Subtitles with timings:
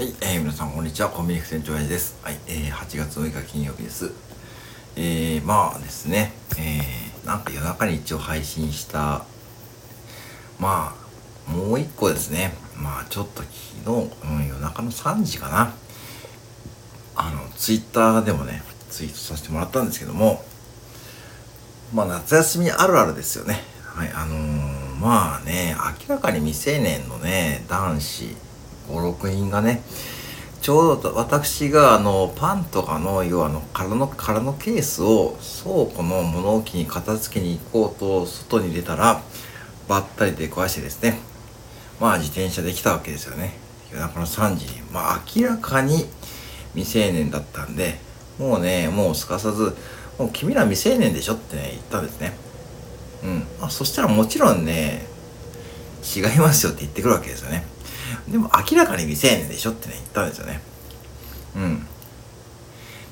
[0.00, 1.10] はい、えー、皆さんこんにちは。
[1.10, 2.18] コンビニ店長やです。
[2.22, 4.10] はい、えー、8月6日金曜日です。
[4.96, 9.26] えー、まあですね、えー、なんか夜中に一応配信した、
[10.58, 10.96] ま
[11.46, 13.52] あ、もう一個ですね、まあちょっと昨
[13.84, 15.74] 日、うん、夜中の3時かな、
[17.14, 20.42] あの、ツイッターでもね、ツイートさせてもらったんですけども、
[21.92, 23.58] まあ夏休みあるあるですよね。
[23.84, 25.76] はい、あのー、まあね、
[26.08, 28.34] 明らかに未成年のね、男子、
[28.90, 29.82] 56人がね
[30.60, 39.22] ちょうど私があのパンとかの要はあの空の空のケースを倉庫の物置に片付けに行こうと外に出たら
[39.88, 41.18] ばったり出くわしてですね
[41.98, 43.52] まあ自転車で来たわけですよね。
[43.92, 46.06] 夜中の3時にまあ明らかに
[46.74, 47.98] 未成年だったんで
[48.38, 49.76] もうねもうすかさず
[50.18, 52.36] 「もう君ら未成年でしょ」ってね言ったんですね。
[53.24, 53.46] うん。
[53.60, 55.06] あそしたらもちろんね
[56.16, 57.64] 違いますよって言ってくるわけですよね。
[58.28, 60.60] でも明らかに未成年でしょってね言ったんですよね
[61.56, 61.86] うん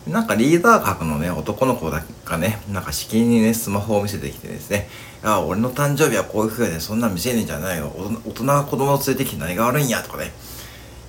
[0.08, 4.88] なんかリーダー格のね、男の子がね、なんかしきりにね、スマホを見せてきてですね、
[5.22, 7.92] ああ、俺の誕生日はこういう風で、そんな未成年じゃないよ。
[8.24, 10.32] 大人が子供を連れてきて何が悪いんやとかね、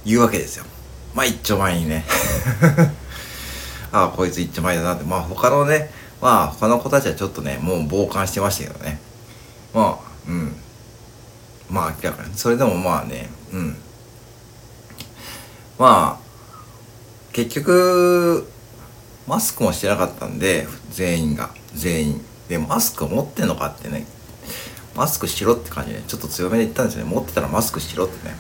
[0.06, 0.66] 言うわけですよ。
[1.16, 2.04] まあ一丁前にね。
[3.94, 5.06] あ あ、こいつ一丁前だなって。
[5.06, 9.00] まあ他のね、まあ他の子たちはちょっとね、もう傍観してましたけどね。
[9.74, 10.56] まあ、うん。
[11.70, 12.34] まあ明らかに。
[12.36, 13.76] それでもまあね、うん。
[15.78, 16.30] まあ
[17.32, 18.48] 結局
[19.28, 22.22] マスクもしてなかったんで全員が全員。
[22.50, 24.08] でマスク持ってんのかってね
[24.96, 27.14] マスクしろって感じでちょっと強めで言ったんですよね。
[27.14, 28.36] 持ってたらマスクしろってね。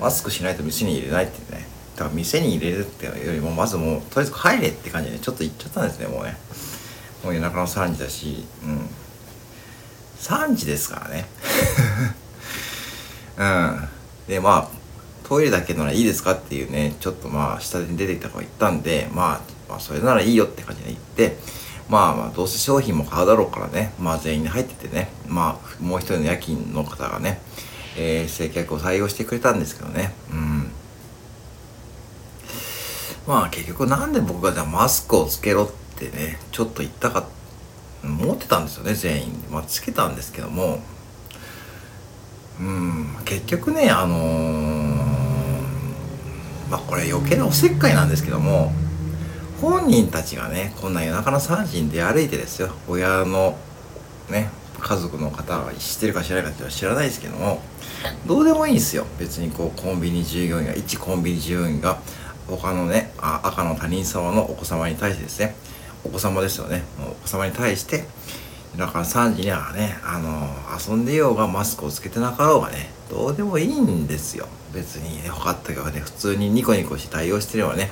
[0.00, 1.66] マスクしないと店に入れないってね。
[1.96, 6.36] だから店に入れるっていうよりもまずもうとりあえず帰れって感じでちょっと言っちゃったんですねもうね。
[7.24, 8.88] もう夜中の3時だしうん。
[10.20, 11.26] 3時ですからね。
[13.36, 13.87] うん。
[14.28, 14.78] でまあ
[15.28, 21.36] トイレだけならいいですかっていうね、ちょっとまあ、下に出てきた子が言ったんで、まあ、まあ、それならいいよって感じで言って、
[21.90, 27.40] まあまあ、どうせ商品も買うだろうからね、まあ全員で入っててね、まあ、もう一人の夜勤の方がね、
[27.98, 30.70] えー、接客を採用してくれたんですけどね、うん。
[33.26, 37.26] まあ結局なんで僕がじゃあマスクをつけろってね、ちょっと言ったか、
[38.02, 39.44] 思ってたんですよね、全員。
[39.50, 40.80] まあつけたんですけども、
[42.60, 45.08] うん、結局ね、あのー
[46.70, 48.72] まあこれ余計なおせっかいなんですけども
[49.60, 52.70] 本人たちがねこんな夜中の3時に出歩いてですよ。
[52.86, 53.56] 親の
[54.30, 57.60] ね家族の方は知ってるか知らないかっていうのは知らないですけども
[58.26, 59.06] どうでもいいんですよ。
[59.18, 61.98] 別にこうコンビニ従業員が一コンビニ従業員が
[62.46, 65.56] 他のねあ赤の他人様のお子様に対してですね
[66.04, 66.84] お子様ですよね。
[67.00, 68.04] お子様に対して
[68.76, 70.48] だから3時にはねあの
[70.78, 74.46] 遊んでようがマスクをつけてなかろうがねどうでもいいんですよ。
[74.72, 77.90] 別にね他ったがね普通にニコニコして対応してればね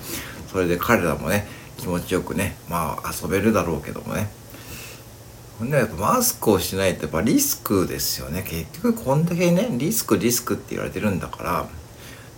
[0.48, 1.46] それで彼らもね
[1.78, 4.28] 気持ちよくねまあ遊べるだろうけどもね。
[5.58, 8.42] ほんでやっぱマスクをしないとやっぱリスクですよね。
[8.42, 11.66] 結局こんだけねリスクリスクって言われてるんだからっ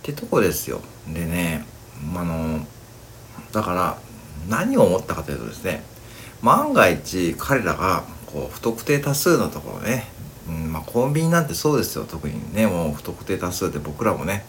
[0.01, 0.79] てとこですよ。
[1.13, 1.65] でね
[2.15, 2.65] あの
[3.51, 3.97] だから
[4.47, 5.83] 何を思ったかというとですね
[6.41, 10.07] 万が一彼らがこう不特定多数のところね。
[10.47, 12.05] うんまあ、コンビニなんてそうですよ。
[12.05, 14.45] 特にねもう不特定多数で僕らもね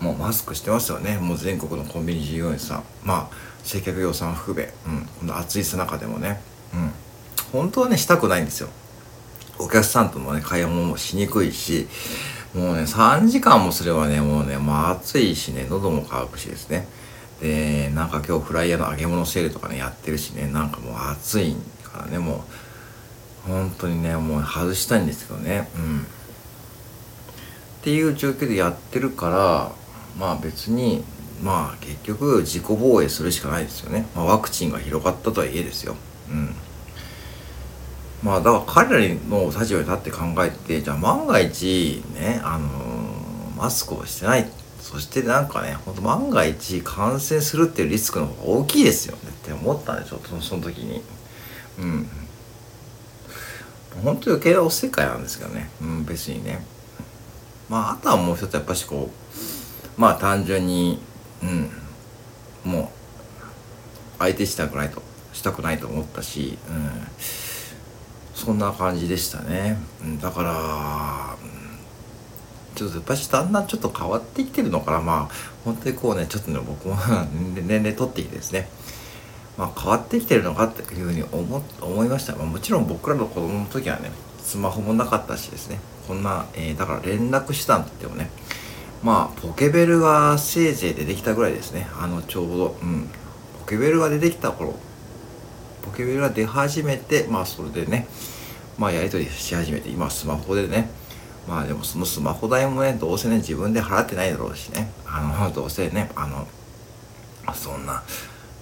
[0.00, 1.18] もうマスクしてますよね。
[1.18, 2.84] もう全国のコンビニ従業員さん。
[3.04, 6.40] まあ接客業さん含め、うん、この暑いさ中でもね、
[6.72, 6.92] うん、
[7.52, 8.68] 本当はねしたくないんですよ。
[9.58, 11.88] お客さんとのね会話もしにくいし。
[12.54, 16.88] もうね3時間もすればねもうね、まあ、暑いしね喉も乾くしですね。
[17.40, 22.40] でなんか今日フライヤーの揚げ物セールとかねやってるしねなんかもう暑いからねもう
[23.46, 25.68] 本当にねもう外したいんですけどね。
[25.76, 26.00] うん。
[26.00, 26.04] っ
[27.82, 29.72] ていう状況でやってるから
[30.18, 31.04] まあ別に
[31.42, 35.94] まあ結局自己防衛するしかないですよね、まあ、ワクチンが広がったとはいえですよ。
[36.30, 36.54] うん。
[38.22, 49.20] まあだから彼らの立場に立って考えてじゃあ万が一ねあのー、マスクをしてないそしてなんかねほんと万が一感染するっていうリスクの方が大きいですよね。
[49.28, 51.02] って思ったんでしょその時に。
[51.78, 52.08] うん。
[54.02, 56.64] 本当余計なおせっかいなんですけどね、うん、別にね。
[57.68, 61.00] まああとはもう一つやっぱしこうまあ単純に
[61.42, 61.70] うん
[62.64, 62.88] もう
[64.18, 65.02] 相手したくないと
[65.32, 66.90] したくないと思ったし、うん、
[68.34, 69.76] そんな感じでしたね、
[70.20, 71.36] だから
[72.74, 75.00] ちょっとやっぱしだんだんちょっと変わってきてるのかな。
[75.00, 75.34] まあ
[75.64, 76.96] 本当にこうねちょっとね僕も
[77.54, 78.68] 年齢取ってきてですね。
[79.56, 85.80] まあ、変わってきてるのかっていうふうに思思いました、まあ、もちろん僕らの子供の時はねスマホもなかったしですね。
[86.06, 88.30] こんな、えー、だから連絡手段って言ってもね
[89.02, 91.88] まあポケベルがせいぜい出てきたぐらいですね。
[92.00, 92.76] あのちょうど。
[92.82, 93.08] うん。
[93.66, 94.76] ポケベルが出てきた頃
[95.82, 98.06] ポケベルが出始めてまあそれでね
[98.78, 100.88] まあやり取りし始めて今スマホでね
[101.48, 104.88] まあでもそのスマホ代もねどうせね自分で払ってないだろうしね。
[105.04, 106.46] あのどうせねあの
[107.54, 108.04] そんな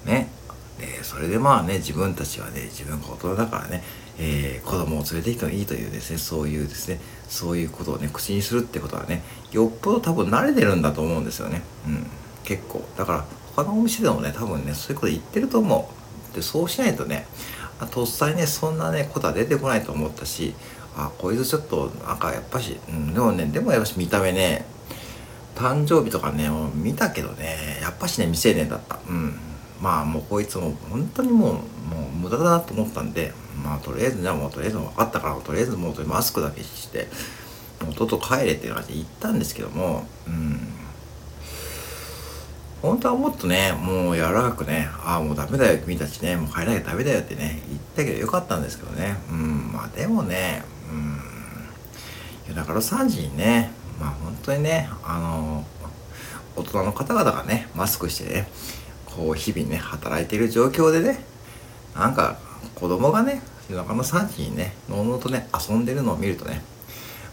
[0.07, 0.31] ね
[0.87, 3.83] でそれでまあね自分たちはね自分が大人だからね、
[4.19, 9.23] えー、子供を連れて行ってもいいというですねそういうですねそういうことをね口にするってことはね
[9.53, 11.63] よっぽど多分慣れてるんだと思うんですよね。
[11.87, 12.07] うん。
[12.45, 12.85] 結構。
[12.97, 13.25] だから
[13.57, 15.91] 他のお店でもね多分ねそういうこと言ってると思
[16.33, 16.35] う。
[16.35, 17.27] でそうしないとね
[17.93, 20.55] とっさにねそんなねことは出てこないと思ったし
[20.97, 24.65] あこいつちょっとなんかやっぱし、うん、でもねでもやっぱし見た目ね
[25.55, 28.99] 誕生日とかね見たけどねやっぱしね未成年だった。
[29.09, 29.39] うん。
[29.81, 31.59] まあもうこいつも本当にもうも
[32.15, 33.33] う無駄だなと思ったんで
[33.63, 37.09] まあとりあえずじゃあもうとりあえず分かったからとりあえずもうマスクだけして
[37.85, 40.61] もうとっと帰れっていう感じで言ったんですけどもうん。
[42.85, 49.17] 本当はもっとねもう柔らかくねああもうダメだよ君たちねもう帰らなきゃダメだよってね言ったけどよかったんですけどね。
[49.31, 51.19] うんまあでもねうん。
[52.49, 55.65] 夜中の3時にねまあ本当にねあの
[56.57, 58.49] 大人の方々がねマスクしてね
[59.17, 61.25] こう日々ね働いている状況でね
[61.95, 62.39] なんか
[62.75, 66.63] 子供がね夜中の3時にねのうのうとね遊んでるのを見るとね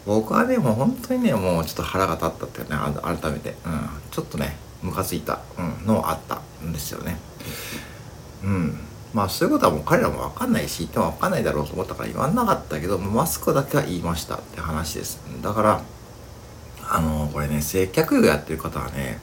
[0.05, 3.55] 僕はねもう本当にねもうちょっと腹が立ったっていうね改めて、うん、
[4.11, 6.41] ちょっとねムカついた、うん、のあった。
[6.65, 7.17] んですよね。
[8.43, 8.79] うん。
[9.13, 15.19] まあそういうことはもう彼らも分かんないし言っても分かんないだろうと思ったから言わなかったけどマスクだけは言いましたって話です。
[15.41, 15.81] だから
[16.89, 19.19] あのこれね接客業やってる方はね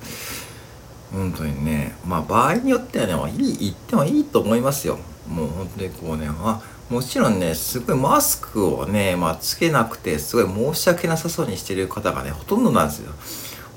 [1.12, 4.99] 本当にねまあ場合によってはねいい言ってもいいと思いますよ。
[5.28, 6.60] もう本当にこうねあ
[6.90, 13.12] もちろんねすごいマスクをね、まあ、つけなくてすごい申し訳なさそうにしてる方がねほとんどなんですよ。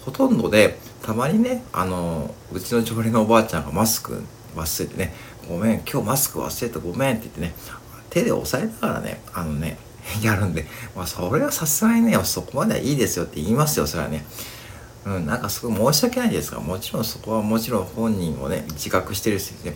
[0.05, 4.23] ほとんどでたまにねあのうちの常連のおばあちゃんがマスク
[4.55, 5.13] 忘れてね
[5.47, 7.53] 「ごめん今日マスク忘れたごめん」って言ってね
[8.09, 9.77] 手で押さえながらねあのね
[10.23, 14.25] やるんでまあそれはさすがにねそこまではいいですよって言いますよそれはね。
[15.05, 19.75] うん、なんかすごい申し訳ないですがもちろんそこはもちろん本人をね自覚してるしね。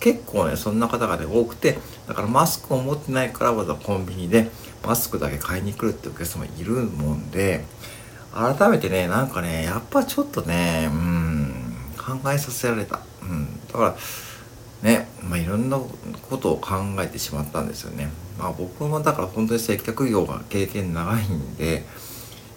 [0.00, 4.50] 結構ねそんな方がね多くてだからマスクを持ってないからわざコンビニで
[4.84, 7.64] マスクだけ買いに来るってお客様いるもんで
[8.32, 13.96] 改めてねなんかねやっぱちょっとねうん考えさせられた、うん、だから
[14.82, 18.10] ねまあいろんなことを考えてしまったんですよね。
[18.38, 21.84] まあ僕もだから本当に接客業が経験長いんで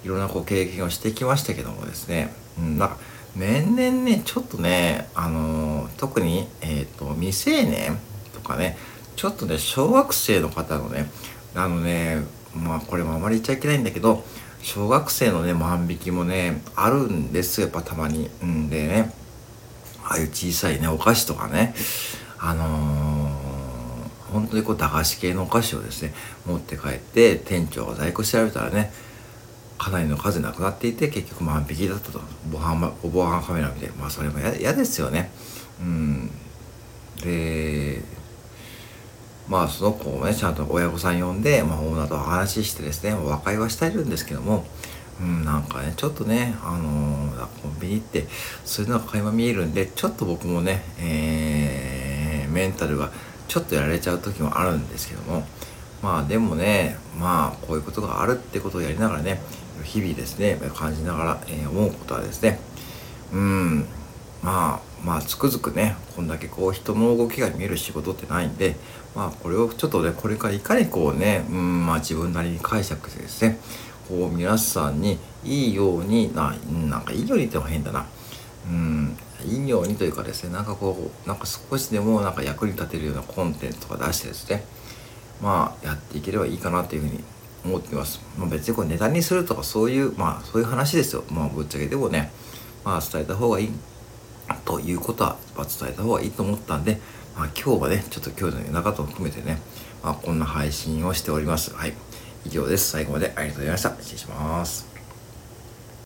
[0.04, 2.98] いろんなこう経験をしてきましたけどもですね、うん、なんか
[3.36, 7.98] 年々ねちょっとねあのー、特に、えーと、未成年
[8.34, 8.78] とかね
[9.16, 11.10] ちょっとね小学生の方のね
[11.56, 12.24] あのね
[12.56, 14.24] まあこれもあまり言っちゃいけないんだけど
[14.62, 18.30] 小学生のね万引きもねあるんですやっぱたまに。
[18.42, 19.14] うんでね
[20.10, 21.76] ああいう小さいねお菓子とかね
[22.40, 26.14] あのー、本当にこう駄菓子系のお菓子をですね
[26.48, 28.92] 持って帰って店長が在庫調べたらね
[29.80, 32.22] かなりの数なくなっていて結局万引きだったと。
[32.52, 35.32] 防犯防犯カメラ見てまあそれも嫌ですよね。
[35.82, 36.32] うん。
[37.24, 38.02] で
[39.48, 44.66] まあその子をねちゃんと親御さん呼んで、まあ、オーナーと話してですね和解はしているんですけども
[45.22, 48.26] うん、なんかねちょっとねあのー、コンビニって
[48.64, 53.12] そういうのが垣間見えるんでちょっと僕もね、えー、メンタルが
[53.48, 55.44] ちょっとやられちゃう時もあるんですけども
[56.02, 59.42] まあでもねまあこういうことがあるってことをやりながらね
[59.84, 62.60] 日々ですね感じながら、えー、思うことはですね
[63.34, 63.86] うん
[64.42, 68.76] まあまあつくづくねこんだけこう人の動きが見える仕事ってないんで
[69.16, 73.58] まあこれをちょっとねこれからいかにこうねうんまあ自分なりに解釈してですね
[74.08, 76.56] こう皆さんにいいようにな
[76.90, 78.06] なんかいいようにっても変だな。
[78.68, 84.64] うんいいようにというかですねなんかこうなんか少しでもなんか役に立てるようなコンテンツとか出してですね
[85.42, 87.24] まあやっていければいいかなというふうに
[87.66, 88.22] 思ってます。
[88.38, 91.24] まあ、別にこれネタにするとかそういうまあそういう話ですよ。
[91.32, 92.32] まあぶっちゃけでもね
[92.84, 93.70] まあ伝えた方がいい
[94.66, 97.00] ということは伝えた方がいいと思ったんで、
[97.36, 99.60] まあ、今日はねちょっと今日の夜中と含めてね、
[100.04, 101.74] まあ、こんな配信をしております。
[101.76, 101.94] はい
[102.46, 102.92] 以上です。
[102.92, 103.90] 最後までありがとうございました。
[104.00, 104.99] 失礼します。